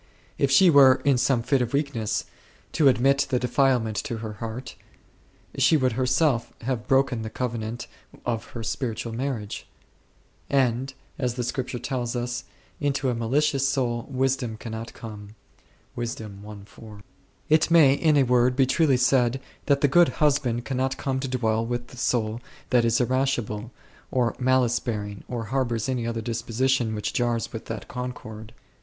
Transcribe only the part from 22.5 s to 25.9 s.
that is irascible, or malice bearing, or harbours